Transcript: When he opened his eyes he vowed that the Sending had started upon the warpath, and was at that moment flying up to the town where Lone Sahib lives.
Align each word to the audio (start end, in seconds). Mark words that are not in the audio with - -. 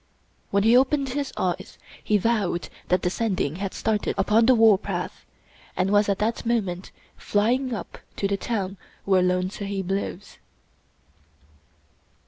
When 0.49 0.63
he 0.63 0.75
opened 0.75 1.09
his 1.09 1.31
eyes 1.37 1.77
he 2.03 2.17
vowed 2.17 2.69
that 2.87 3.03
the 3.03 3.11
Sending 3.11 3.57
had 3.57 3.71
started 3.71 4.15
upon 4.17 4.47
the 4.47 4.55
warpath, 4.55 5.27
and 5.77 5.91
was 5.91 6.09
at 6.09 6.17
that 6.17 6.43
moment 6.43 6.89
flying 7.17 7.71
up 7.75 7.99
to 8.15 8.27
the 8.27 8.35
town 8.35 8.77
where 9.05 9.21
Lone 9.21 9.51
Sahib 9.51 9.91
lives. 9.91 10.39